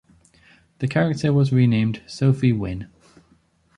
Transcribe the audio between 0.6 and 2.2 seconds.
The character was renamed